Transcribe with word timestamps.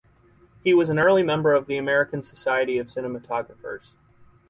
He 0.63 0.73
was 0.73 0.89
an 0.89 0.97
early 0.97 1.21
member 1.21 1.53
of 1.53 1.67
the 1.67 1.77
American 1.77 2.23
Society 2.23 2.79
of 2.79 2.87
Cinematographers. 2.87 3.89